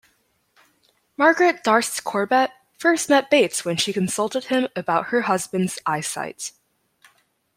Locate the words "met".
3.07-3.29